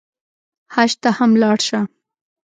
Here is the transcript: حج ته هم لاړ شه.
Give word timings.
حج 0.73 0.91
ته 1.01 1.09
هم 1.17 1.31
لاړ 1.41 1.57
شه. 1.67 1.79